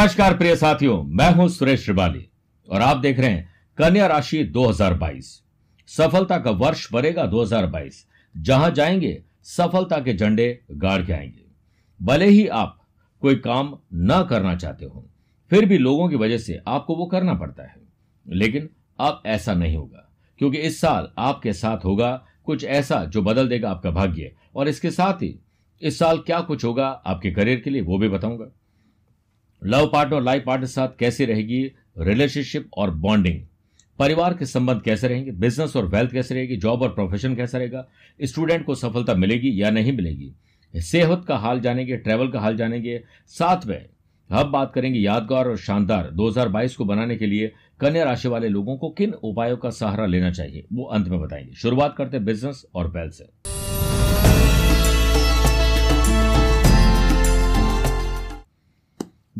नमस्कार 0.00 0.36
प्रिय 0.36 0.54
साथियों, 0.56 1.02
मैं 1.02 1.30
हूँ 1.30 1.48
सुरेश 1.48 1.82
श्रिवाली 1.84 2.24
और 2.68 2.80
आप 2.80 2.96
देख 2.96 3.18
रहे 3.18 3.30
हैं 3.30 3.48
कन्या 3.78 4.06
राशि 4.06 4.42
2022 4.44 5.26
सफलता 5.88 6.38
का 6.38 6.50
वर्ष 6.50 6.86
बनेगा 6.92 7.26
2022 7.26 8.06
जहाँ 8.34 8.70
जाएँगे, 8.70 9.22
सफलता 9.42 9.98
के 9.98 10.14
झंडे 10.16 10.60
गाड़ 10.70 11.02
के 11.02 11.12
आएँगे। 11.12 11.44
भले 12.00 12.26
ही 12.26 12.46
आप 12.46 12.78
कोई 13.22 13.34
काम 13.36 13.76
न 13.94 14.26
करना 14.30 14.54
चाहते 14.56 14.84
हो, 14.84 15.04
फिर 15.50 15.66
भी 15.66 15.78
लोगों 15.78 16.08
की 16.08 16.16
वजह 16.16 16.38
से 16.38 16.58
आपको 16.66 16.96
वो 16.96 17.06
करना 17.06 17.34
पड़ता 17.34 17.62
है। 17.62 17.76
लेकिन 18.28 18.68
अब 19.00 19.22
ऐसा 19.26 19.54
नहीं 19.54 19.76
होगा, 19.76 20.10
क्योंकि 20.38 20.58
इस 20.58 20.80
साल 20.80 21.08
आपके 21.18 21.52
साथ 21.52 21.84
होगा 21.84 22.24
कुछ 22.44 22.64
ऐसा 22.64 23.04
जो 23.04 23.22
बदल 23.22 23.48
देगा 23.48 23.70
आपका 23.70 23.90
भाग्य। 23.90 24.32
और 24.54 24.68
इसके 24.68 24.90
साथ 24.90 25.22
ही 25.22 25.38
इस 25.82 25.98
साल 25.98 26.18
क्या 26.18 26.40
कुछ 26.40 26.64
होगा 26.64 26.88
आपके 26.88 27.30
करियर 27.30 27.60
के 27.60 27.70
लिए 27.70 27.82
वो 27.82 27.98
भी 27.98 28.08
बताऊँगा। 28.08 28.50
लव 29.64 29.90
पार्टनर 29.92 30.14
और 30.14 30.22
लाइफ 30.22 30.44
पार्टनर 30.46 30.66
के 30.66 30.72
साथ 30.72 30.88
कैसी 30.98 31.24
रहेगी? 31.24 31.72
रिलेशनशिप 31.98 32.70
और 32.76 32.90
बॉन्डिंग। 32.90 33.40
परिवार 33.98 34.34
के 34.34 34.46
संबंध 34.46 34.82
कैसे 34.82 35.08
रहेंगे? 35.08 35.30
बिज़नेस 35.30 35.76
और 35.76 35.86
वेल्थ 35.86 36.12
कैसे 36.12 36.34
रहेगी? 36.34 36.56
जॉब 36.56 36.82
और 36.82 36.88
प्रोफेशन 36.88 37.34
कैसा 37.34 37.58
रहेगा? 37.58 37.88
स्टूडेंट 38.22 38.66
को 38.66 38.74
सफलता 38.74 39.14
मिलेगी 39.14 39.62
या 39.62 39.70
नहीं 39.70 39.92
मिलेगी? 39.92 40.32
सेहत 40.76 41.24
का 41.28 41.36
हाल 41.36 41.60
जानेंगे, 41.60 41.96
ट्रैवल 41.96 42.28
का 42.28 42.40
हाल 42.40 42.56
जानेंगे। 42.56 43.04
साथ 43.26 43.66
में 43.66 43.86
हम 44.30 44.52
बात 44.52 44.72
करेंगे 44.74 44.98
यादगार 44.98 45.48
और 45.48 45.56
शानदार 45.56 46.10
2022 46.10 46.76
को 46.76 46.84
बनाने 46.84 47.16
के 47.16 47.26
लिए 47.26 47.52
कन्या 47.80 48.04
राशि 48.04 48.28
वाले 48.28 48.48
लोगों 48.48 48.76
को 48.76 48.90
किन 48.90 49.12
उपायों 49.12 49.56
का 49.56 49.70
सहारा 49.70 50.06
लेना 50.06 50.30
चाहिए? 50.30 50.66
वो 50.72 50.84
अंत 50.84 51.08
में 51.08 51.20
बताएँगे। 51.20 51.54
शुरुआत 51.54 51.96
करते 51.96 52.16
हैं 52.16 52.26
बिज़नेस 52.26 52.66
और 52.74 52.88
वेल्थ 52.88 53.12
से। 53.12 53.59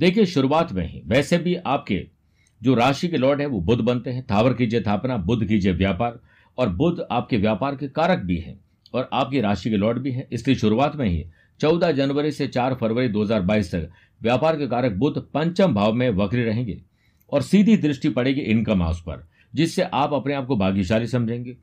देखिए, 0.01 0.27
शुरुआत 0.27 0.73
में 0.73 0.93
ही, 0.93 1.03
वैसे 1.07 1.39
भी 1.39 1.55
आपके 1.55 2.07
जो 2.63 2.75
राशि 2.75 3.09
के 3.09 3.17
लॉर्ड 3.17 3.41
है, 3.41 3.47
वो 3.47 3.61
बुद्ध 3.61 3.83
बनते 3.83 4.11
हैं, 4.11 4.27
थावर 4.31 4.53
कीजिए 4.53 4.81
थापना 4.81 5.17
बुद्ध 5.17 5.49
कीजिए 5.49 5.73
व्यापार, 5.73 6.21
और 6.59 6.69
बुद्ध 6.69 7.07
आपके 7.11 7.37
व्यापार 7.37 7.77
के 7.77 7.89
कारक 7.89 8.19
भी 8.19 8.37
हैं, 8.37 8.61
और 8.95 9.11
आपकी 9.13 9.41
राशि 9.41 9.71
के 9.71 9.77
लॉर्ड 9.77 9.99
भी 9.99 10.11
है, 10.11 10.29
इसलिए 10.33 10.57
शुरुआत 10.57 10.97
में 10.97 11.09
ही 11.09 11.25
14 11.61 11.93
जनवरी 11.93 12.33
से 12.33 12.47
4 12.47 12.75
फरवरी 12.75 13.09
2022 13.09 13.75
तक, 13.75 13.91
व्यापार 14.23 14.57
के 14.57 14.67
कारक 14.67 14.93
बुद्ध 14.93 15.23
पंचम 15.35 15.75
भाव 15.75 15.93
में 15.93 16.11
वक्री 16.11 16.45
रहेंगे, 16.45 16.83
और 17.33 17.43
सीधी 17.43 17.77
दृष्टि 17.77 18.09
पड़ेगी 18.09 18.41
इनकम 18.41 18.83
हाउस 18.83 19.01
पर, 19.01 19.29
जिससे 19.55 19.83
आप 19.83 20.13
अपने 20.13 20.35
आप 20.35 20.47
को 20.47 20.57
भाग्यशाली 20.57 21.07
समझेंगे। 21.07 21.57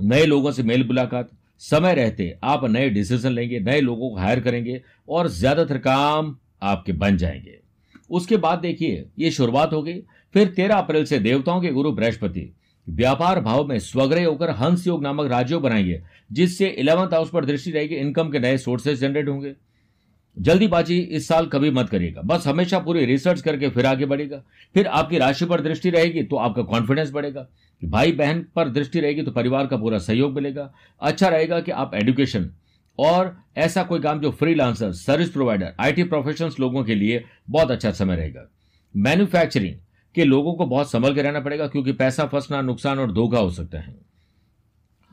नए 0.00 0.26
लोगों 0.26 0.52
से 0.52 0.62
मेल 0.62 0.86
मुलाकात, 0.86 1.30
समय 1.58 1.94
रहते, 1.94 2.38
आप 2.44 2.64
नए 2.64 2.90
डिसीज़न 2.90 3.30
लेंगे, 3.30 3.60
नए 3.60 3.80
लोगों 3.80 4.10
को 4.10 4.16
हायर 4.16 4.40
करेंगे, 4.40 4.82
और 5.08 5.28
ज़्यादातर 5.28 5.78
काम 5.78 6.36
आपके 6.62 6.92
बन 6.92 7.16
जाएँगे। 7.16 7.58
उसके 8.10 8.36
बाद 8.36 8.58
देखिए, 8.58 9.04
ये 9.18 9.30
शुरुआत 9.30 9.72
हो 9.72 9.82
गई। 9.82 10.00
फिर 10.34 10.48
तेरह 10.48 10.74
अप्रैल 10.74 11.04
से 11.04 11.18
देवताओं 11.18 11.60
के 11.60 11.68
गुरु 11.68 11.92
बृहस्पति, 11.92 12.50
व्यापार 12.86 13.40
भाव 13.40 13.66
में 13.66 13.78
स्वग्रह 13.78 14.26
होकर 14.26 14.50
हंस 14.50 14.86
योग 14.86 15.02
नामक 15.02 15.30
राज्यों 15.30 15.62
बनाएँगे, 15.62 16.02
जिससे 16.32 16.66
इलेवंथ 16.68 17.14
हाउस 17.14 17.30
पर 17.30 17.44
दृष्टि 17.44 17.70
रहेगी 17.70 17.94
इनकम 17.94 18.30
के 18.30 18.38
नए 18.38 18.58
सोर्सेज 18.58 19.00
जनरेट 19.00 19.28
होंगे। 19.28 19.54
जल्दीबाजी 20.36 20.98
इस 20.98 21.26
साल 21.28 21.46
कभी 21.46 21.70
मत 21.70 21.88
करिएगा, 21.88 22.22
बस 22.22 22.46
हमेशा 22.46 22.78
पूरी 22.78 23.04
रिसर्च 23.04 23.40
करके 23.40 23.68
फिर 23.68 23.86
आगे 23.86 24.06
बढ़ेगा 24.06 24.42
फिर 24.74 24.86
आपकी 24.86 25.18
राशि 25.18 25.44
पर 25.44 25.60
दृष्टि 25.60 25.90
रहेगी 25.90 26.22
तो 26.22 26.36
आपका 26.36 26.62
कॉन्फिडेंस 26.62 27.10
बढ़ेगा। 27.10 27.46
भाई 27.82 28.12
बहन 28.12 28.44
पर 28.56 28.68
दृष्टि 28.68 29.00
रहेगी 29.00 29.22
तो 29.22 29.30
परिवार 29.30 29.66
का 29.66 29.76
पूरा 29.76 29.98
सहयोग 29.98 30.34
मिलेगा। 30.34 30.72
अच्छा 31.00 31.28
रहेगा 31.28 31.60
कि 31.60 31.70
आप 31.72 31.94
एजुकेशन 31.94 32.50
और 32.98 33.36
ऐसा 33.56 33.82
कोई 33.82 34.00
काम 34.00 34.20
जो 34.20 34.30
freelancer 34.30 34.92
service 34.92 35.30
provider 35.30 35.74
IT 35.80 36.04
professionals 36.04 36.60
लोगों 36.60 36.84
के 36.84 36.94
लिए 36.94 37.24
बहुत 37.50 37.70
अच्छा 37.70 37.90
समय 37.90 38.16
रहेगा। 38.16 38.50
मैन्युफैक्चरिंग 38.96 39.74
के 40.14 40.24
लोगों 40.24 40.54
को 40.54 40.66
बहुत 40.66 40.90
संभल 40.90 41.14
के 41.14 41.22
रहना 41.22 41.40
पड़ेगा 41.40 41.66
क्योंकि 41.66 41.92
पैसा 41.92 42.26
फंसना, 42.26 42.60
नुकसान 42.60 42.98
और 42.98 43.12
धोखा 43.12 43.38
हो 43.38 43.50
सकता 43.50 43.78
है। 43.78 43.96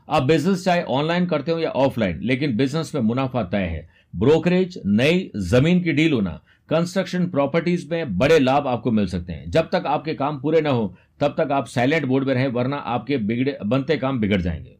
आप 0.09 0.23
बिज़नेस 0.23 0.65
चाहे 0.65 0.83
ऑनलाइन 0.83 1.25
करते 1.25 1.51
हो 1.51 1.59
या 1.59 1.69
ऑफलाइन 1.69 2.19
लेकिन 2.21 2.57
बिज़नेस 2.57 2.95
में 2.95 3.01
मुनाफा 3.01 3.43
तय 3.43 3.57
है। 3.57 3.89
ब्रोकरेज 4.15 4.81
नई 4.85 5.31
ज़मीन 5.37 5.83
की 5.83 5.91
डील 5.91 6.13
होना 6.13 6.41
कंस्ट्रक्शन 6.69 7.27
प्रॉपर्टीज़ 7.27 7.89
में 7.91 8.17
बड़े 8.17 8.39
लाभ 8.39 8.67
आपको 8.67 8.91
मिल 8.91 9.07
सकते 9.07 9.33
हैं। 9.33 9.51
जब 9.51 9.69
तक 9.71 9.83
आपके 9.87 10.13
काम 10.13 10.39
पूरे 10.39 10.61
ना 10.61 10.69
हो, 10.69 10.97
तब 11.19 11.35
तक 11.37 11.51
आप 11.51 11.67
साइलेंट 11.67 12.05
बोर्ड 12.05 12.27
में 12.27 12.33
रहें, 12.33 12.47
वरना 12.47 12.75
आपके 12.75 13.17
बिगड़े, 13.17 13.57
बनते 13.65 13.97
काम 13.97 14.19
बिगड़ 14.19 14.41
जाएँगे। 14.41 14.75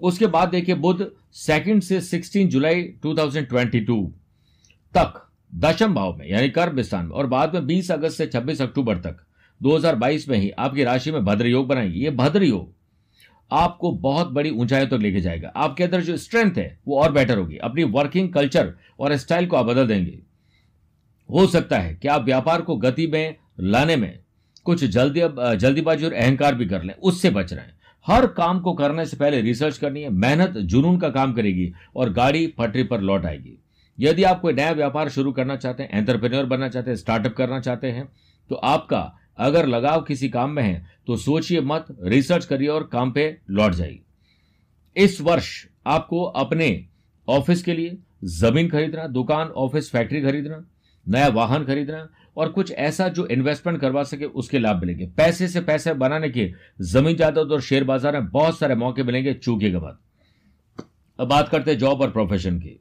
उसके 0.00 0.26
बाद 0.26 0.48
देखिए 0.48 0.74
बुध 0.74 1.12
सेकंड 1.32 1.82
से 1.82 2.00
16 2.00 2.46
जुलाई 2.46 2.82
2022 3.02 4.06
तक 4.94 5.30
दशम 5.54 5.94
भाव 5.94 6.16
में, 6.16 6.28
यानी 6.30 6.48
कर्म 6.48 6.82
स्थान 6.82 7.04
में, 7.04 7.12
और 7.12 7.26
बाद 7.26 7.54
में 7.54 7.66
20 7.66 7.90
अगस्त 7.90 8.16
से 8.16 8.26
26 8.26 8.62
अक्टूबर 8.62 8.96
तक 8.96 9.24
2022 9.62 10.28
में 10.28 10.38
ही 10.38 10.50
आपकी 10.50 10.84
राशि 10.84 11.12
में 11.12 11.24
भद्र 11.24 11.46
योग 11.46 11.66
बनाएँगे। 11.66 11.98
ये 11.98 12.10
भद्र 12.10 12.42
योग 12.42 12.76
आपको 13.50 13.92
बहुत 13.92 14.28
बड़ी 14.28 14.50
ऊंचाई 14.50 14.84
तक 14.84 14.90
तो 14.90 14.96
लेके 14.96 15.20
जाएगा। 15.20 15.48
आपके 15.48 15.84
अंदर 15.84 16.00
जो 16.00 16.16
स्ट्रेंथ 16.16 16.54
है, 16.56 16.78
वो 16.88 16.98
और 17.00 17.12
बेटर 17.12 17.38
होगी। 17.38 17.56
अपनी 17.56 17.84
वर्किंग 17.84 18.32
कल्चर 18.32 18.72
और 19.00 19.16
स्टाइल 19.16 19.46
को 19.46 19.56
आप 19.56 19.66
बदल 19.66 19.86
देंगे। 19.86 20.18
हो 21.28 21.46
सकता 21.46 21.78
है 21.78 21.94
कि 21.94 22.08
आप 22.08 22.24
व्यापार 22.24 22.62
को 22.62 22.76
गति 22.76 23.06
में, 23.06 23.36
लाने 23.60 23.96
में 23.96 24.18
कुछ 24.64 24.84
जल्दी, 24.84 25.20
जल्दीबाजी 25.56 26.04
और 26.04 26.12
अहंकार 26.12 26.54
भी 26.54 26.66
कर 26.66 26.82
लें, 26.82 26.94
उससे 26.94 27.30
बच 27.30 27.52
रहे 27.52 27.64
हैं। 27.64 27.77
हर 28.06 28.26
काम 28.32 28.60
को 28.60 28.72
करने 28.72 29.04
से 29.06 29.16
पहले 29.16 29.40
रिसर्च 29.40 29.78
करनी 29.78 30.02
है, 30.02 30.10
मेहनत 30.10 30.56
जुनून 30.56 30.98
का 30.98 31.08
काम 31.10 31.32
करेगी 31.32 31.72
और 31.96 32.12
गाड़ी 32.12 32.46
पटरी 32.48 32.82
पर 32.82 33.00
लौट 33.00 33.26
आएगी। 33.26 33.58
यदि 33.98 34.22
आप 34.22 34.40
कोई 34.40 34.52
नया 34.52 34.72
व्यापार 34.72 35.08
शुरू 35.08 35.32
करना 35.32 35.56
चाहते 35.56 35.82
हैं 35.82 35.90
एंटरप्रेन्योर 35.92 36.44
बनना 36.44 36.68
चाहते 36.68 36.90
हैं 36.90 36.96
स्टार्टअप 36.96 37.34
करना 37.34 37.60
चाहते 37.60 37.90
हैं 37.90 38.08
तो 38.50 38.54
आपका 38.56 39.00
अगर 39.38 39.66
लगाव 39.66 40.02
किसी 40.02 40.28
काम 40.28 40.50
में 40.50 40.62
है 40.62 40.86
तो 41.06 41.16
सोचिए 41.16 41.60
मत 41.60 41.86
रिसर्च 42.02 42.44
करिए 42.44 42.68
और 42.68 42.88
काम 42.92 43.12
पे 43.12 43.36
लौट 43.50 43.72
जाइए। 43.72 44.00
इस 44.96 45.20
वर्ष 45.20 45.50
आपको 45.86 46.22
अपने 46.22 46.86
ऑफ़िस 47.28 47.62
के 47.62 47.74
लिए 47.74 47.98
ज़मीन 48.24 48.68
खरीदना, 48.68 49.06
दुकान 49.06 49.48
ऑफ़िस 49.48 49.90
फैक्ट्री 49.90 50.22
खरीदना, 50.22 50.64
नया 51.06 51.28
वाहन 51.28 51.64
खरीदना 51.64 52.08
और 52.38 52.48
कुछ 52.48 52.72
ऐसा 52.72 53.08
जो 53.08 53.26
इन्वेस्टमेंट 53.26 53.80
करवा 53.80 54.02
सके, 54.02 54.24
उसके 54.24 54.58
लाभ 54.58 54.80
मिलेंगे। 54.80 55.06
पैसे 55.16 55.48
से 55.48 55.60
पैसे 55.60 55.94
बनाने 55.94 56.28
के, 56.30 56.50
ज़मीन 56.82 57.16
जायदाद 57.16 57.52
और 57.52 57.60
शेयर 57.60 57.84
बाज़ार 57.84 58.20
में 58.20 58.28
बहुत 58.28 58.58
सारे 58.58 58.74
मौके 58.74 59.02
मिलेंगे 59.02 59.34
चूकेगा 59.34 59.78
बात 59.78 59.98
अब 61.18 61.28
बात 61.28 61.48
करते 61.48 61.70
हैं 61.70 61.78
जॉब 61.78 62.00
और 62.00 62.10
प्रोफेशन 62.10 62.58
की। 62.58 62.80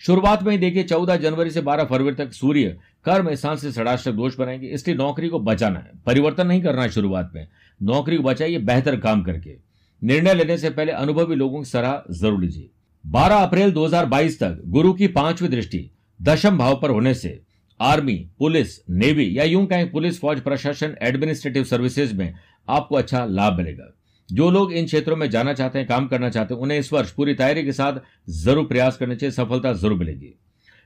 शुरुआत 0.00 0.42
में 0.42 0.50
ही 0.52 0.58
देखिए, 0.58 0.82
चौदह 0.82 1.16
जनवरी 1.16 1.50
से 1.50 1.60
बारह 1.60 1.84
फरवरी 1.84 2.14
तक 2.14 2.32
सूर्य 2.32 2.76
कर्म 3.04 3.34
स्थान 3.34 3.56
से 3.56 3.72
षडाष्टक 3.72 4.12
दोष 4.12 4.36
बनाएँगे। 4.36 4.66
इसलिए 4.66 4.96
नौकरी 4.96 5.28
को 5.28 5.38
बचाना 5.40 5.78
है। 5.78 5.90
परिवर्तन 6.06 6.46
नहीं 6.46 6.62
करना 6.62 6.82
है 6.82 6.88
शुरुआत 6.88 7.32
में। 7.34 7.46
नौकरी 7.80 8.16
को 8.16 8.22
बचाइए, 8.22 8.58
बेहतर 8.58 8.96
काम 8.96 9.22
करके। 9.22 9.65
निर्णय 10.02 10.34
लेने 10.34 10.58
से 10.58 10.70
पहले 10.70 10.92
अनुभवी 10.92 11.34
लोगों 11.34 11.58
की 11.58 11.68
सलाह 11.70 12.12
ज़रूर 12.12 12.40
लीजिए। 12.40 12.70
12 13.04 13.42
अप्रैल 13.42 13.72
2022 13.72 14.38
तक 14.40 14.62
गुरु 14.66 14.92
की 14.92 15.06
पांचवी 15.06 15.48
दृष्टि, 15.48 15.90
दशम 16.20 16.58
भाव 16.58 16.78
पर 16.82 16.90
होने 16.90 17.14
से 17.14 17.40
आर्मी, 17.80 18.14
पुलिस, 18.38 18.78
नेवी 18.90 19.38
या 19.38 19.44
यूँ 19.44 19.66
कहें 19.66 19.90
पुलिस, 19.92 20.20
फौज, 20.20 20.40
प्रशासन, 20.40 20.94
एडमिनिस्ट्रेटिव 21.02 21.64
सर्विसेज़ 21.64 22.14
में 22.14 22.34
आपको 22.68 22.96
अच्छा 22.96 23.24
लाभ 23.24 23.56
मिलेगा। 23.56 23.92
जो 24.28 24.50
लोग 24.50 24.72
इन 24.72 24.86
क्षेत्रों 24.86 25.16
में 25.16 25.30
जाना 25.30 25.52
चाहते 25.52 25.78
हैं, 25.78 25.88
काम 25.88 26.06
करना 26.06 26.28
चाहते 26.28 26.54
हैं, 26.54 26.60
उन्हें 26.60 26.78
इस 26.78 26.92
वर्ष 26.92 27.10
पूरी 27.10 27.34
तैयारी 27.34 27.64
के 27.64 27.72
साथ 27.72 28.00
ज़रूर 28.30 28.66
प्रयास 28.66 28.96
करने 28.96 29.16
चाहिए, 29.16 29.30
सफलता 29.30 29.72
ज़रूर 29.72 29.98
मिलेगी। 29.98 30.34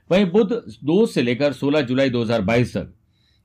वहीं 0.09 0.25
बुद्ध 0.25 0.51
दो 0.83 1.05
से 1.05 1.21
लेकर 1.21 1.53
16 1.53 1.81
जुलाई 1.81 2.09
2022 2.09 2.73
तक 2.73 2.93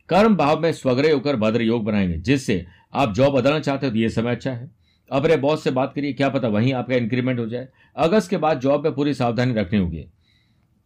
कर्म 0.09 0.37
भाव 0.37 0.61
में 0.61 0.73
स्वग्रह 0.73 1.13
होकर 1.13 1.37
भद्र 1.37 1.63
योग 1.63 1.85
बनाएँगे, 1.85 2.19
जिससे 2.19 2.65
आप 2.95 3.15
जॉब 3.15 3.35
बदलना 3.35 3.61
चाहते 3.61 3.87
हो 3.87 3.93
तो 3.93 3.99
यह 3.99 4.09
समय 4.09 4.31
अच्छा 4.31 4.51
है। 4.51 4.71
अपने 5.13 5.37
बॉस 5.37 5.65
से 5.65 5.71
बात 5.71 5.93
करिए, 5.95 6.13
क्या 6.13 6.29
पता 6.29 6.49
वहीं 6.49 6.73
आपका 6.73 6.95
इंक्रीमेंट 6.95 7.39
हो 7.39 7.47
जाए। 7.47 7.69
अगस्त 7.97 8.31
के 8.31 8.37
बाद 8.37 8.61
जॉब 8.61 8.85
में 8.85 8.95
पूरी 8.95 9.15
सावधानी 9.15 9.55
रखनी 9.55 9.79
होगी। 9.79 10.07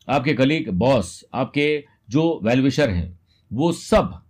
आपके 0.09 0.35
कलीग 0.35 0.71
बॉस 0.71 1.25
आपके 1.35 1.85
जो 2.11 2.41
वेलविशर 2.43 2.91
हैं, 2.91 3.21
वो 3.53 3.73
सब 3.73 4.23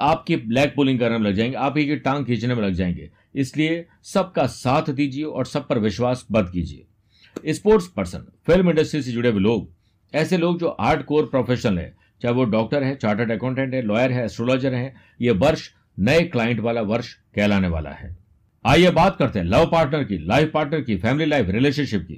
आपकी 0.00 0.36
ब्लैक 0.36 0.74
पुलिंग 0.76 0.98
करने 0.98 1.18
में 1.18 1.30
लग 1.30 1.36
जाएँगे, 1.36 1.56
आप 1.56 1.78
ही 1.78 1.86
की 1.86 1.96
टांग 1.96 2.26
खींचने 2.26 2.54
में 2.54 2.62
लग 2.62 2.72
जाएँगे। 2.72 3.10
इसलिए 3.34 3.86
सबका 4.02 4.46
साथ 4.46 4.90
दीजिए 4.90 5.24
और 5.24 5.46
सब 5.46 5.68
पर 5.68 5.78
विश्वास 5.78 6.26
बद 6.32 6.50
कीजिए। 6.50 7.52
स्पोर्ट्स 7.52 7.86
पर्सन 7.86 8.26
फ़िल्म 8.46 8.70
इंडस्ट्री 8.70 9.02
से 9.02 9.12
जुड़े 9.12 9.30
हुए 9.30 9.40
लोग, 9.40 9.70
ऐसे 10.14 10.36
लोग 10.38 10.58
जो 10.58 10.76
हार्ड 10.80 11.04
कोर 11.04 11.26
प्रोफेशनल 11.26 11.78
है, 11.78 11.96
चाहे 12.22 12.34
वो 12.34 12.44
डॉक्टर 12.44 12.82
है 12.82 12.96
चार्टर्ड 12.96 13.32
अकाउंटेंट 13.32 13.74
है 13.74 13.82
लॉयर 13.82 14.12
है 14.12 14.24
एस्ट्रोलॉजर 14.24 14.74
है, 14.74 14.94
ये 15.20 15.30
वर्ष 15.30 15.70
नए 15.98 16.20
क्लाइंट 16.20 16.60
वाला 16.60 16.82
वर्ष 16.82 17.12
कहलाने 17.34 17.68
वाला 17.68 17.90
है। 17.90 18.23
आइए 18.64 18.90
बात 18.90 19.16
करते 19.16 19.38
हैं 19.38 19.46
लव 19.46 19.64
पार्टनर 19.66 20.04
की, 20.04 20.16
लाइफ 20.18 20.50
पार्टनर 20.54 20.80
की, 20.80 20.96
फैमिली 20.96 21.24
लाइफ, 21.30 21.48
रिलेशनशिप 21.48 22.02
की। 22.02 22.14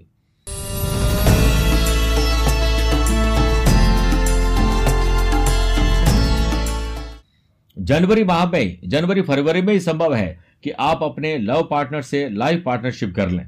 जनवरी 7.76 8.24
माह 8.24 8.44
में, 8.50 8.78
जनवरी 8.84 9.22
फरवरी 9.22 9.62
में 9.62 9.72
ही 9.72 9.80
संभव 9.80 10.14
है 10.14 10.38
कि 10.64 10.70
आप 10.70 11.02
अपने 11.02 11.36
लव 11.38 11.66
पार्टनर 11.70 12.02
से 12.02 12.28
लाइफ 12.30 12.62
पार्टनरशिप 12.66 13.14
कर 13.14 13.30
लें। 13.30 13.46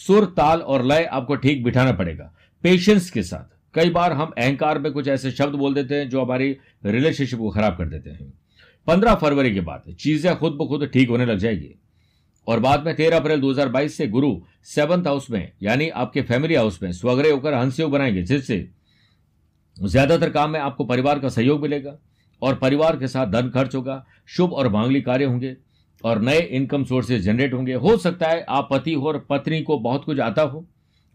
सुर, 0.00 0.24
ताल 0.26 0.60
और 0.60 0.84
लय 0.84 1.04
आपको 1.04 1.36
ठीक 1.36 1.62
बिठाना 1.64 1.92
पड़ेगा 1.92 2.32
पेशेंस 2.64 3.10
के 3.10 3.22
साथ। 3.22 3.56
कई 3.74 3.90
बार 3.90 4.12
हम 4.12 4.32
अहंकार 4.38 4.78
में 4.78 4.90
कुछ 4.92 5.08
ऐसे 5.08 5.30
शब्द 5.30 5.54
बोल 5.54 5.74
देते 5.74 5.94
हैं 5.94 6.08
जो 6.08 6.22
हमारी 6.22 6.56
रिलेशनशिप 6.86 7.38
को 7.38 7.50
खराब 7.50 7.76
कर 7.76 7.88
देते 7.88 8.10
हैं। 8.10 8.32
पंद्रह 8.86 9.14
फरवरी 9.14 9.54
के 9.54 9.60
बाद, 9.60 9.94
चीज़ें 9.94 10.34
खुद 10.36 10.52
ब 10.52 10.68
खुद 10.68 10.88
ठीक 10.92 11.08
होने 11.08 11.26
लग 11.26 11.38
जाएगी। 11.38 11.74
और 12.48 12.60
बाद 12.60 12.84
में 12.84 12.94
तेरह 12.96 13.16
अप्रैल 13.16 13.40
2022 13.40 13.88
से 13.88 14.06
गुरु 14.06 14.30
सेवंथ 14.64 15.06
हाउस 15.06 15.30
में, 15.30 15.52
यानी 15.62 15.88
आपके 15.88 16.22
फैमिली 16.22 16.54
हाउस 16.54 16.82
में 16.82 16.92
स्वग्रह 16.92 17.32
होकर 17.32 17.54
हंसयोग 17.54 17.90
बनाएँगे, 17.90 18.22
जिससे 18.22 18.68
ज़्यादातर 19.76 20.30
काम 20.30 20.50
में 20.50 20.60
आपको 20.60 20.84
परिवार 20.84 21.18
का 21.18 21.28
सहयोग 21.28 21.62
मिलेगा 21.62 21.98
और 22.42 22.54
परिवार 22.54 22.96
के 22.96 23.08
साथ 23.08 23.26
धन 23.26 23.48
खर्च 23.48 23.74
होगा, 23.74 24.04
शुभ 24.26 24.52
और 24.52 24.68
मांगली 24.68 25.00
कार्य 25.00 25.24
होंगे 25.24 25.56
और 26.04 26.20
नए 26.22 26.40
इनकम 26.40 26.84
सोर्सेज 26.84 27.22
जनरेट 27.22 27.54
होंगे। 27.54 27.74
हो 27.74 27.96
सकता 27.96 28.28
है 28.28 28.44
आप 28.48 28.68
पति 28.72 28.94
हो 28.94 29.06
और 29.08 29.26
पत्नी 29.30 29.60
को 29.62 29.78
बहुत 29.78 30.04
कुछ 30.04 30.20
आता 30.20 30.42
हो, 30.42 30.66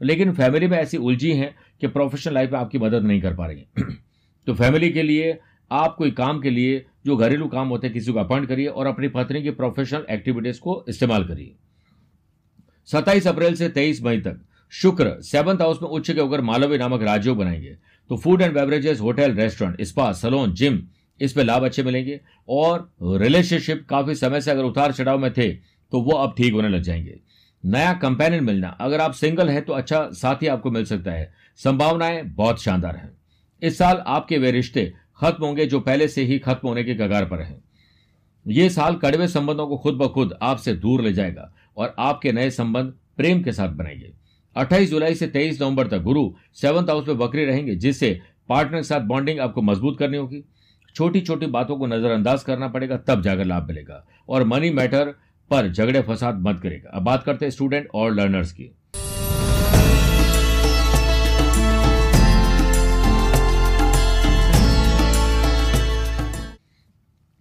लेकिन 0.02 0.34
फैमिली 0.34 0.68
में 0.68 0.78
ऐसी 0.78 0.98
उलझी 0.98 1.32
हैं 1.32 1.54
कि 1.82 1.88
प्रोफेशनल 1.88 2.34
लाइफ 2.34 2.52
में 2.52 2.60
आपकी 2.60 2.80
मदद 2.80 3.04
नहीं 3.04 3.22
कर 3.22 3.36
पा 3.36 3.46
रही 3.46 3.66
तो 4.48 4.54
फैमिली 4.54 4.90
के 4.90 5.04
लिए 5.04 5.38
आप 5.72 5.96
कोई 5.96 6.12
काम 6.12 6.40
के 6.42 6.50
लिए 6.50 6.86
जो 7.06 7.16
घरेलू 7.18 7.48
काम 7.48 7.68
होते 7.68 7.88
हैं, 7.88 7.94
किसी 7.94 8.12
को 8.12 8.20
अपॉइंट 8.20 8.48
करिए 8.48 8.68
और 8.68 8.88
अपनी 8.88 9.08
पत्नी 9.08 9.42
की 9.44 9.52
प्रोफेशनल 9.52 10.06
एक्टिविटीज़ 10.10 10.60
को 10.60 10.84
इस्तेमाल 10.90 11.24
करिए। 11.24 11.56
सत्ताईस 12.88 13.28
अप्रैल 13.28 13.56
से 13.56 13.70
तेईस 13.70 14.02
मई 14.04 14.20
तक, 14.20 14.40
शुक्र 14.72 15.16
सेवंथ 15.22 15.62
हाउस 15.62 15.82
में 15.82 15.90
उच्च 15.90 16.12
के 16.12 16.20
होकर 16.22 16.42
मालवी 16.42 16.78
नामक 16.78 17.02
राज्यों 17.02 17.38
बनाएँगे। 17.38 17.76
तो 18.10 18.18
food 18.18 18.42
and 18.42 18.54
beverages 18.54 19.00
hotel 19.00 19.34
restaurant 19.34 19.82
spa 19.82 20.12
salon 20.14 20.54
gym 20.54 20.82
इसमें 21.20 21.44
लाभ 21.44 21.64
अच्छे 21.64 21.84
मिलेंगे 21.84 22.20
और 22.50 22.90
रिलेशनशिप 23.04 23.86
काफ़ी 23.90 24.16
समय 24.16 24.42
से 24.42 24.52
अगर 24.52 24.64
उतार 24.64 24.92
चढ़ाव 24.92 25.20
में 25.20 25.32
थे 25.34 25.50
तो 25.52 26.02
वो 26.02 26.12
अब 26.12 26.34
ठीक 26.38 26.54
होने 26.54 26.70
लग 26.70 26.82
जाएँगे। 26.82 27.20
नया 27.64 27.94
कंपेनियन 27.94 28.44
मिलना, 28.44 28.68
अगर 28.70 29.02
आप 29.02 29.14
सिंगल 29.14 29.50
है 29.50 29.62
तो 29.62 29.74
अच्छा 29.74 30.08
साथी 30.14 30.48
आपको 30.48 30.72
मिल 30.72 30.86
सकता 30.86 31.12
है। 31.12 31.32
संभावनाएँ 31.60 32.22
बहुत 32.26 32.62
शानदार 32.62 32.96
हैं। 32.96 33.12
इस 33.62 33.78
साल 33.78 34.04
आपके 34.08 34.38
वे 34.38 34.52
रिश्ते 34.52 34.92
खत्म 35.18 35.46
होंगे 35.46 35.66
जो 35.66 35.80
पहले 35.80 36.08
से 36.08 36.24
ही 36.24 36.40
खत्म 36.40 36.68
होने 36.68 36.84
के 36.84 36.96
कगार 36.96 37.26
पर 37.26 37.42
हैं। 37.42 37.64
ये 38.48 38.70
साल 38.70 38.96
कड़वे 38.96 39.28
संबंधों 39.28 39.68
को 39.68 39.78
खुद 39.78 39.94
ब 39.94 40.08
खुद 40.08 40.38
आपसे 40.42 40.74
दूर 40.74 41.02
ले 41.02 41.14
जाएगा 41.14 41.54
और 41.78 41.96
आपके 42.00 42.32
नए 42.32 42.50
संबंध 42.50 42.94
प्रेम 43.18 43.44
के 43.44 43.52
साथ 43.52 43.70
बनाएँगे 43.70 44.14
28 44.56 44.90
जुलाई 44.90 45.16
से 45.16 45.28
23 45.28 45.62
नवंबर 45.62 45.88
तक 45.88 46.00
गुरु 46.00 46.34
सेवंथ 46.54 46.88
हाउस 46.88 47.08
में 47.08 47.18
बकरी 47.18 47.46
रहेंगे, 47.46 47.76
जिससे 47.76 48.22
पार्टनर 48.50 48.78
के 48.78 48.84
साथ 48.84 49.02
बॉन्डिंग 49.02 49.40
आपको 49.40 49.62
मज़बूत 49.62 50.00
करनी 50.00 50.18
होगी। 50.18 50.44
छोटी 50.96 51.22
छोटी 51.22 51.46
बातों 51.46 51.78
को 51.78 51.88
नजरअंदाज 51.88 52.44
करना 52.44 52.68
पड़ेगा, 52.68 52.98
तब 52.98 53.22
जाकर 53.22 53.46
लाभ 53.46 53.68
मिलेगा। 53.68 54.08
और 54.30 54.44
मनी 54.44 54.70
मैटर 54.70 55.06
पर 55.50 55.72
झगड़े 55.72 56.02
फसाद 56.02 56.36
मत 56.36 56.60
करेगा 56.60 56.90
अब 56.90 57.04
बात 57.04 57.24
करते 57.24 57.46
हैं 57.46 57.52
स्टूडेंट 57.52 57.88
और 57.94 58.14
लर्नर्स 58.14 58.52
की। 58.52 58.72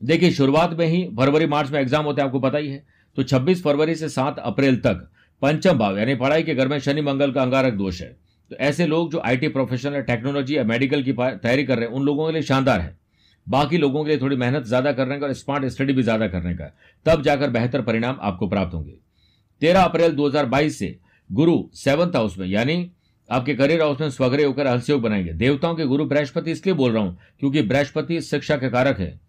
देखिए, 0.03 0.31
शुरुआत 0.31 0.73
में 0.79 0.87
ही 0.87 1.05
फरवरी, 1.17 1.47
मार्च 1.47 1.71
में 1.71 1.81
एग्ज़ाम 1.81 2.05
होते 2.05 2.21
हैं, 2.23 2.27
आपको 2.27 2.41
पता 2.41 2.59
ही 2.59 2.69
है। 2.69 2.85
तो 3.17 3.23
26 3.23 3.63
फरवरी 3.63 3.95
से 3.95 4.09
7 4.09 4.39
अप्रैल 4.39 4.77
तक 4.77 5.09
पंचम 5.43 5.79
भाव 5.79 5.99
यानी 5.99 6.15
पढ़ाई 6.15 6.43
के 6.43 6.55
घर 6.55 6.69
में 6.69 6.79
शनि, 6.79 7.01
मंगल 7.01 7.33
का 7.33 7.43
अंगारक 7.43 7.73
दोष 7.73 8.01
है। 8.03 8.17
तो 8.51 8.57
ऐसे 8.57 8.87
लोग 8.87 9.11
जो 9.13 9.21
आईटी 9.21 9.49
प्रोफेशनल 9.49 10.03
टेक्नोलॉजी 10.03 10.57
या 10.57 10.65
मेडिकल 10.65 11.03
की 11.03 11.13
तैयारी 11.13 11.65
कर 11.65 11.79
रहे 11.79 11.87
हैं, 11.87 11.95
उन 11.95 12.05
लोगों 12.05 12.27
के 12.27 12.33
लिए 12.33 12.43
शानदार 12.43 12.81
है। 12.81 12.97
बाकी 13.47 13.79
लोगों 13.79 14.05
के 14.05 14.11
लिए 14.11 14.19
थोड़ी 14.21 14.37
मेहनत 14.37 14.65
ज़्यादा 14.65 14.93
करने 14.93 15.19
का 15.19 15.27
और 15.27 15.33
स्मार्ट 15.33 15.65
स्टडी 15.65 15.93
भी 15.93 16.03
ज़्यादा 16.03 16.29
करने 16.29 16.55
का, 16.55 16.71
तब 17.07 17.23
जाकर 17.23 17.51
बेहतर 17.51 17.83
परिणाम 17.83 18.19
आपको 18.21 18.49
प्राप्त 18.49 18.75
होंगे। 18.75 18.95
तेरह 19.63 19.81
अप्रैल 19.81 20.13
2022 20.13 20.79
से 20.79 20.97
गुरु 21.31 21.63
सेवंथ 21.75 22.17
हाउस 22.17 22.39
में, 22.39 22.47
यानी 22.47 22.91
आपके 23.31 23.55
करियर 23.55 23.83
हाउस 23.83 24.01
में 24.01 24.11
स्वग्रह 24.11 24.47
होकर 24.47 24.67
हंसयोग 24.67 25.03
बनाएँगे। 25.03 25.33
देवताओं 25.33 25.75
के 25.75 25.85
गुरु 25.85 26.05
बृहस्पति 26.05 26.51
इसलिए 26.51 26.75
बोल 26.75 26.93
रहा 26.93 27.03
हूँ, 27.03 27.19
क्योंकि 27.41 27.63
बृहस्पति 27.63 28.21
शिक्षा 28.21 28.57
के 28.57 28.71
कारक 28.71 29.01
है। 29.01 29.21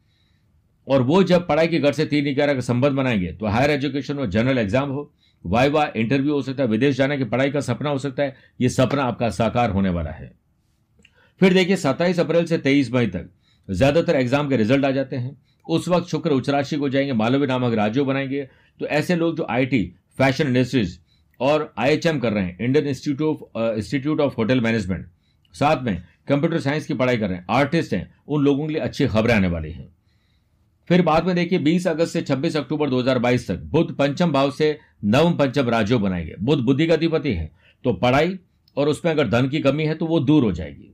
और 0.88 1.02
वो 1.02 1.22
जब 1.24 1.48
पढ़ाई 1.48 1.68
के 1.68 1.80
घर 1.80 1.92
से 1.94 2.06
तीन 2.06 2.34
ग्यारह 2.36 2.54
का 2.54 2.60
संबंध 2.62 2.94
बनाएँगे 2.94 3.32
तो 3.34 3.46
हायर 3.48 3.72
एजुकेशन 3.72 4.16
में 4.16 4.30
जनरल 4.30 4.58
एग्ज़ाम 4.58 4.90
हो, 4.90 5.12
वाई 5.46 5.70
वाइवा 5.70 5.92
इंटरव्यू 5.96 6.34
हो 6.34 6.42
सकता 6.42 6.64
है, 6.64 6.70
विदेश 6.70 6.96
जाने 6.98 7.18
की 7.18 7.24
पढ़ाई 7.26 7.52
का 7.52 7.60
सपना 7.62 7.90
हो 7.90 7.98
सकता 7.98 8.24
है, 8.24 8.36
ये 8.62 8.70
सपना 8.70 9.04
आपका 9.04 9.30
साकार 9.32 9.70
होने 9.70 9.90
वाला 9.90 10.12
है। 10.12 10.32
फिर 11.42 11.54
देखिए, 11.54 11.76
सत्ताईस 11.78 12.20
अप्रैल 12.20 12.46
से 12.46 12.58
तेईस 12.60 12.92
मई 12.94 13.08
तक 13.08 13.30
ज़्यादातर 13.68 14.16
एग्ज़ाम 14.16 14.50
के 14.50 14.58
रिज़ल्ट 14.58 14.86
आ 14.86 14.92
जाते 14.92 15.16
हैं। 15.16 15.36
उस 15.66 15.88
वक्त 15.88 16.08
शुक्र 16.08 16.32
उच्च 16.32 16.50
राशि 16.50 16.78
को 16.78 16.90
जाएँगे 16.90 17.14
मालवी 17.14 17.48
नामक 17.48 17.74
राज्यों 17.74 18.06
बनाएँगे। 18.08 18.48
तो 18.80 18.86
ऐसे 18.88 19.16
लोग 19.16 19.36
जो 19.38 19.46
आईटी 19.50 19.84
फ़ैशन 20.20 20.48
इंडस्ट्रीज़ 20.48 20.98
और 21.40 21.74
आईएचएम 21.80 22.20
कर 22.20 22.34
रहे 22.34 22.44
हैं 22.44 22.58
Indian 22.60 22.88
institute 22.88 23.42
of 23.42 23.76
institute 23.78 24.20
of 24.22 24.34
hotel 24.38 24.62
management 24.62 25.08
साथ 25.56 25.84
में 25.84 26.04
कंप्यूटर 26.28 26.60
साइंस 26.60 26.86
की 26.86 26.94
पढ़ाई 26.94 27.18
कर 27.18 27.30
रहे 27.30 27.38
हैं 27.38 27.46
आर्टिस्ट 27.50 27.94
हैं, 27.94 28.14
उन 28.28 28.44
लोगों 28.44 28.68
के 28.68 28.74
लिए 28.74 28.82
अच्छी 28.82 29.08
खबरें 29.08 29.34
आने 29.36 29.48
वाली 29.48 29.72
हैं। 29.72 29.88
फिर 30.90 31.02
बाद 31.02 31.26
में 31.26 31.36
देखिए 31.36 31.60
20 31.60 31.88
अगस्त 31.88 32.14
से 32.14 32.22
26 32.22 32.56
अक्टूबर 32.56 32.90
2022 32.90 33.48
तक 33.48 33.60
बुद्ध 33.72 33.94
पंचम 33.96 34.32
भाव 34.32 34.52
से 34.52 34.78
नवम 35.06 35.34
पंचम 35.34 35.70
राज्यों 35.70 36.02
बनाएँगे। 36.02 36.36
बुद्ध 36.40 36.64
बुद्धि 36.64 36.88
का 36.88 36.94
अधिपति 36.94 37.34
है। 37.34 37.52
तो 37.84 37.94
पढ़ाई 37.94 38.38
और 38.78 38.90
उसमें 38.90 39.12
अगर 39.12 39.28
धन 39.28 39.48
की 39.50 39.60
कमी 39.60 39.84
है 39.84 39.96
तो 39.96 40.06
वो 40.06 40.20
दूर 40.20 40.44
हो 40.44 40.52
जाएगी। 40.52 40.90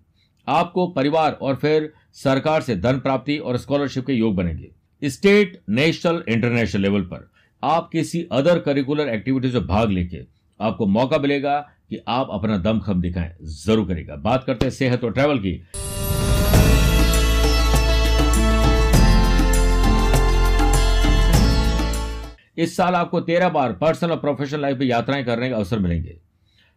आपको 0.47 0.87
परिवार 0.87 1.31
और 1.31 1.55
फिर 1.55 1.91
सरकार 2.13 2.61
से 2.61 2.75
धन 2.75 2.99
प्राप्ति 2.99 3.37
और 3.37 3.57
स्कॉलरशिप 3.57 4.05
के 4.05 4.13
योग 4.13 4.35
बनेंगे। 4.35 5.09
स्टेट 5.09 5.59
नेशनल 5.69 6.23
इंटरनेशनल 6.29 6.81
लेवल 6.81 7.01
पर 7.01 7.29
आप 7.63 7.89
किसी 7.91 8.27
अदर 8.31 8.59
करिकुलर 8.59 9.09
एक्टिविटीज़ 9.09 9.57
में 9.57 9.67
भाग 9.67 9.91
लेके 9.91 10.17
आपको 10.59 10.85
मौका 10.85 11.17
मिलेगा 11.17 11.59
कि 11.89 11.99
आप 12.07 12.27
अपना 12.31 12.57
दमखम 12.57 13.01
दिखाएँ। 13.01 13.35
ज़रूर 13.43 13.87
करेगा 13.87 14.15
बात 14.15 14.43
करते 14.43 14.65
हैं 14.65 14.71
सेहत 14.71 15.03
और 15.03 15.13
ट्रैवल 15.13 15.39
की। 15.39 15.61
इस 22.59 22.75
साल 22.77 22.95
आपको 22.95 23.19
तेरह 23.21 23.49
बार 23.49 23.73
पर्सनल 23.73 24.11
और 24.11 24.17
प्रोफेशनल 24.17 24.61
लाइफ 24.61 24.77
में 24.77 24.85
यात्राएँ 24.87 25.23
करने 25.25 25.49
का 25.49 25.55
अवसर 25.55 25.79
मिलेंगे। 25.79 26.17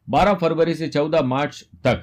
12 0.09 0.35
फरवरी 0.35 0.75
से 0.75 0.89
14 0.89 1.23
मार्च 1.25 1.65
तक 1.85 2.03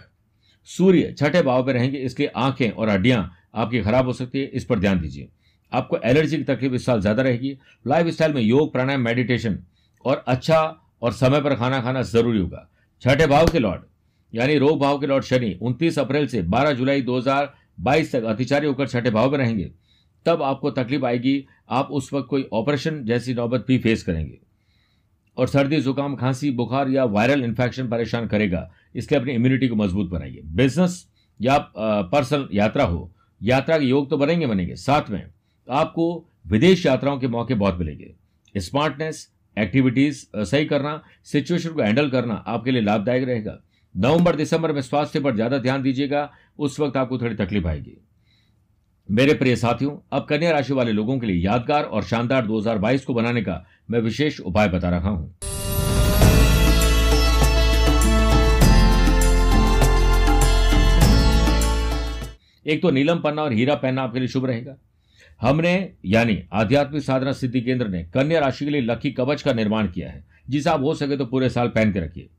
सूर्य 0.70 1.13
छठे 1.20 1.42
भाव 1.42 1.65
में 1.68 1.74
रहेंगे। 1.74 1.98
इसलिए 1.98 2.32
आँखें 2.38 2.70
और 2.72 2.89
हड्डियाँ 2.89 3.30
आपकी 3.56 3.82
खराब 3.82 4.06
हो 4.06 4.13
सकती 4.13 4.39
है, 4.39 4.46
इस 4.46 4.65
पर 4.65 4.80
ध्यान 4.80 5.00
दीजिए। 5.00 5.30
आपको 5.72 5.98
एलर्जी 5.98 6.38
की 6.38 6.44
तकलीफ़ 6.44 6.74
इस 6.74 6.86
साल 6.86 7.01
ज़्यादा 7.01 7.24
रहेगी। 7.24 7.58
लाइफ 7.86 8.08
स्टाइल 8.08 8.34
में 8.34 8.42
योग, 8.42 8.72
प्राणायाम 8.74 9.01
मेडिटेशन 9.01 9.58
और 10.06 10.24
अच्छा 10.27 10.60
और 11.01 11.13
समय 11.13 11.42
पर 11.42 11.56
खाना 11.56 11.82
खाना 11.82 12.01
ज़रूरी 12.03 12.39
होगा। 12.39 12.68
छठे 13.01 13.27
भाव 13.27 13.48
के 13.48 13.60
लॉर्ड, 13.60 13.82
यानी 14.34 14.58
रोग 14.58 14.80
भाव 14.80 15.00
के 15.00 15.08
लॉर्ड 15.08 15.24
शनि 15.24 15.58
29 15.62 16.00
अप्रैल 16.00 16.27
से 16.27 16.42
12 16.44 16.74
जुलाई 16.74 17.01
2022 17.01 18.12
तक 18.12 18.24
अतिचारी 18.24 18.68
होकर 18.68 18.88
छठे 18.88 19.12
भाव 19.12 19.32
में 19.32 19.38
रहेंगे। 19.38 19.72
तब 20.26 20.42
आपको 20.44 20.72
तकलीफ़ 20.72 21.06
आएगी। 21.06 21.46
आप 21.70 21.92
उस 21.92 22.12
वक्त 22.14 22.28
कोई 22.30 22.48
ऑपरेशन 22.54 23.04
जैसी 23.06 23.34
नौबत 23.34 23.66
भी 23.68 23.78
फेस 23.78 24.04
करेंगे। 24.04 24.40
और 25.38 25.48
सर्दी, 25.48 25.80
जुकाम, 25.82 26.16
खांसी, 26.16 26.52
बुखार 26.52 26.90
या 26.90 27.04
वायरल 27.06 27.44
इन्फेक्शन 27.44 27.88
परेशान 27.90 28.28
करेगा। 28.28 28.70
इसलिए 28.96 29.20
अपनी 29.20 29.34
इम्यूनिटी 29.34 29.68
को 29.68 29.76
मज़बूत 29.76 30.10
बनाइए। 30.10 30.42
बिज़नेस 30.46 31.06
या 31.40 31.58
पर्सनल 31.78 32.48
यात्रा 32.54 32.84
हो, 32.84 33.12
यात्रा 33.42 33.78
के 33.80 33.86
योग 33.86 34.10
तो 34.10 34.18
बनेंगे 34.18 34.48
बनेंगे। 34.48 34.76
साथ 34.76 35.10
में 35.10 35.24
आपको 35.68 36.26
विदेश 36.48 36.86
यात्राओं 36.86 37.20
के 37.20 37.28
मौके 37.28 37.54
बहुत 37.56 37.78
मिलेंगे। 37.80 38.14
स्मार्टनेस 38.56 39.28
एक्टिविटीज़ 39.58 40.26
सही 40.38 40.66
करना 40.66 41.02
सिचुएशन 41.24 41.70
को 41.70 41.82
हैंडल 41.82 42.10
करना 42.10 42.34
आपके 42.48 42.72
लिए 42.72 42.82
लाभदायक 42.82 43.24
रहेगा। 43.24 43.60
नवंबर, 43.96 44.36
दिसंबर 44.36 44.72
में 44.72 44.82
स्वास्थ्य 44.82 45.20
पर 45.20 45.36
ज़्यादा 45.36 45.58
ध्यान 45.58 45.82
दीजिएगा। 45.82 46.30
उस 46.60 46.80
वक्त 46.80 46.98
आपको 46.98 47.18
थोड़ी 47.18 47.36
तकलीफ़ 47.36 47.68
आएगी। 47.68 47.98
मेरे 49.12 49.34
प्रिय 49.34 49.56
साथियों, 49.56 49.98
अब 50.13 50.25
कन्या 50.25 50.51
राशि 50.51 50.74
वाले 50.74 50.92
लोगों 50.92 51.20
के 51.20 51.28
लिए 51.28 51.46
यादगार 51.46 51.84
और 51.84 52.04
शानदार 52.04 52.46
2022 52.46 53.06
को 53.06 53.13
बनाने 53.13 53.42
का 53.42 53.66
मैं 53.92 54.00
विशेष 54.00 54.39
उपाय 54.39 54.68
बता 54.68 54.89
रहा 54.89 55.10
हूँ। 55.10 55.36
एक 62.66 62.82
तो 62.82 62.92
नीलम 62.92 63.20
पन्ना 63.20 63.42
और 63.42 63.54
हीरा 63.54 63.75
पहनना 63.75 64.01
आपके 64.01 64.20
लिए 64.20 64.28
शुभ 64.28 64.46
रहेगा। 64.46 64.75
हमने, 65.42 65.94
यानी 66.06 66.44
आध्यात्मिक 66.54 67.04
साधना 67.04 67.32
सिद्धि 67.32 67.62
केंद्र 67.62 67.88
ने 67.88 68.04
कन्या 68.04 68.39
राशि 68.39 68.66
के 68.66 68.72
लिए 68.72 68.82
लकी 68.82 69.12
कवच 69.12 69.42
का 69.42 69.54
निर्माण 69.54 69.88
किया 69.88 70.10
है। 70.10 70.25
जिसे 70.50 70.70
आप 70.70 70.82
हो 70.82 70.94
सके 70.94 71.18
तो 71.18 71.25
पूरे 71.25 71.50
साल 71.50 71.68
पहन 71.68 71.94
के 71.94 72.00
रखिए। 72.00 72.30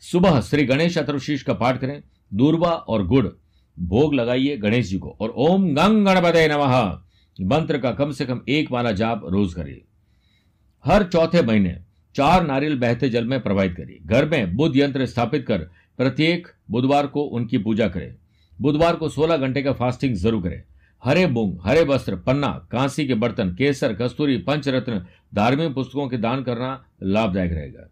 सुबह 0.00 0.40
श्री 0.40 0.64
गणेश 0.64 0.98
अथर्वशीष 0.98 1.42
का 1.42 1.54
पाठ 1.54 1.80
करें। 1.80 2.02
दूरबा 2.34 2.70
और 2.70 3.06
गुड़ 3.06 3.26
भोग 3.78 4.14
लगाइए 4.14 4.56
गणेश 4.56 4.88
जी 4.88 4.98
को। 4.98 5.16
और 5.20 5.30
ओम 5.30 5.74
गंग 5.74 6.06
गणपते 6.06 6.48
नमः। 6.48 7.00
मंत्र 7.40 7.78
का 7.78 7.90
कम 7.92 8.10
से 8.10 8.26
कम 8.26 8.40
एक 8.48 8.72
माला 8.72 8.92
जाप 8.92 9.22
रोज 9.24 9.54
करिए। 9.54 9.82
हर 10.84 11.02
चौथे 11.02 11.42
महीने 11.42 11.78
चार 12.14 12.46
नारियल 12.46 12.78
बहते 12.78 13.08
जल 13.08 13.24
में 13.24 13.42
प्रवाहित 13.42 13.74
करिए। 13.74 13.98
घर 14.06 14.28
में 14.28 14.56
बुद्ध 14.56 14.76
यंत्र 14.76 15.06
स्थापित 15.06 15.46
कर 15.46 15.58
प्रत्येक 15.96 16.48
बुधवार 16.70 17.06
को 17.06 17.22
उनकी 17.22 17.58
पूजा 17.58 17.88
करें। 17.88 18.14
बुधवार 18.60 18.96
को 18.96 19.08
16 19.08 19.36
घंटे 19.36 19.62
का 19.62 19.72
फास्टिंग 19.72 20.14
ज़रूर 20.14 20.42
करें। 20.42 20.62
हरे 21.04 21.26
मूंग, 21.26 21.58
हरे 21.64 21.84
वस्त्र, 21.84 22.16
पन्ना, 22.16 22.68
कांसी 22.70 23.06
के 23.06 23.14
बर्तन, 23.14 23.54
केसर, 23.54 23.94
कस्तूरी, 23.94 24.38
पंचरत्न, 24.38 25.06
धार्मिक 25.34 25.74
पुस्तकों 25.74 26.08
के 26.08 26.16
दान 26.16 26.42
करना 26.42 26.84
लाभदायक 27.02 27.52
रहेगा। 27.52 27.90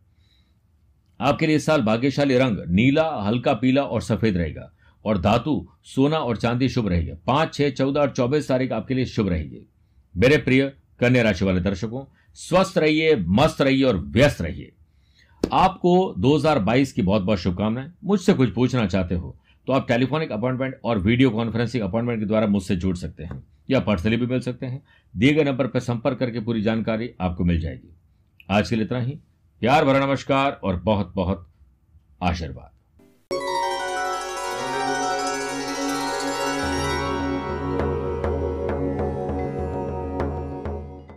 आपके 1.21 1.47
लिए 1.47 1.57
इस 1.57 1.67
साल 1.67 1.83
भाग्यशाली 1.83 2.39
रंग 2.39 2.59
नीला, 2.69 3.09
हल्का 3.09 3.53
पीला 3.53 3.83
और 3.83 4.03
सफ़ेद 4.03 4.37
रहेगा। 4.37 4.73
और 5.05 5.19
धातु, 5.19 5.67
सोना 5.85 6.19
और 6.19 6.37
चांदी 6.37 6.69
शुभ 6.69 6.89
रहेगा। 6.89 7.17
पाँच, 7.27 7.55
छह, 7.55 7.71
चौदह 7.71 8.01
और 8.01 8.11
चौबीस 8.11 8.49
तारीख 8.49 8.73
आपके 8.73 8.95
लिए 8.95 9.05
शुभ 9.07 9.29
रहेगी। 9.29 9.67
मेरे 10.15 10.37
प्रिय 10.39 10.73
कन्या 11.01 11.23
राशि 11.23 11.45
वाले 11.45 11.61
दर्शकों, 11.61 12.05
स्वस्थ 12.39 12.79
रहिए, 12.79 13.17
मस्त 13.17 13.63
रहिए 13.63 13.85
और 13.85 13.97
व्यस्त 13.99 14.41
रहिए। 14.43 14.73
आपको 15.43 16.15
2022 16.19 16.93
की 16.93 17.03
बहुत 17.03 17.23
बहुत 17.23 17.39
शुभकामनाएँ। 17.39 17.91
मुझसे 18.05 18.33
कुछ 18.33 18.53
पूछना 18.55 18.87
चाहते 18.87 19.15
हो 19.15 19.37
तो 19.67 19.73
आप 19.73 19.87
टेलीफोनिक 19.89 20.33
अपॉइंटमेंट 20.33 20.75
और 20.85 20.99
वीडियो 20.99 21.31
कॉन्फ्रेंसिंग 21.31 21.83
अपॉइंटमेंट 21.85 22.21
के 22.21 22.27
द्वारा 22.27 22.47
मुझसे 22.47 22.77
जुड़ 22.77 22.97
सकते 22.97 23.25
हैं, 23.25 23.43
या 23.71 23.81
पर्सनली 23.81 24.17
भी 24.17 24.27
मिल 24.27 24.41
सकते 24.41 24.67
हैं। 24.67 24.83
दिए 25.15 25.33
गए 25.35 25.45
नंबर 25.45 25.67
पर 25.67 25.81
संपर्क 25.81 26.19
करके 26.19 26.41
पूरी 26.41 26.63
जानकारी 26.63 27.11
आपको 27.21 27.45
मिल 27.45 27.61
जाएगी। 27.61 27.95
आज 28.51 28.71
के 28.71 28.77
लिए 28.77 28.85
इतना 28.85 29.01
ही। 29.01 29.19
प्यार 29.63 29.85
भरा 29.85 30.07
नमस्कार 30.07 30.61
और 30.65 30.81
बहुत 30.81 31.13
बहुत 31.17 31.47
आशीर्वाद। 32.21 32.72